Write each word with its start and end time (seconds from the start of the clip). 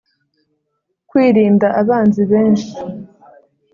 Kwirinda 1.09 1.67
abanzi 1.81 2.21
benshi 2.31 2.71